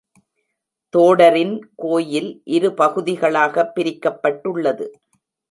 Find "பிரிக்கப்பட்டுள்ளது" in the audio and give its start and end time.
3.75-4.87